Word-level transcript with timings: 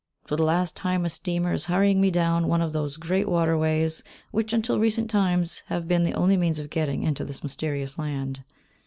For 0.25 0.35
the 0.35 0.41
last 0.41 0.75
time 0.75 1.05
a 1.05 1.11
steamer 1.11 1.53
is 1.53 1.65
hurrying 1.65 2.01
me 2.01 2.09
down 2.09 2.47
one 2.47 2.59
of 2.59 2.71
those 2.73 2.97
great 2.97 3.27
waterways 3.29 4.03
which, 4.31 4.51
until 4.51 4.79
recent 4.79 5.11
times, 5.11 5.61
have 5.67 5.87
been 5.87 6.01
the 6.03 6.15
only 6.15 6.37
means 6.37 6.57
of 6.57 6.71
getting 6.71 7.03
into 7.03 7.23
this 7.23 7.43
mysterious 7.43 7.99
land. 7.99 8.43